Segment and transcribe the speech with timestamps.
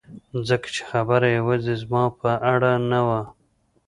[0.47, 3.21] ځکه چې خبره یوازې زما په اړه نه وه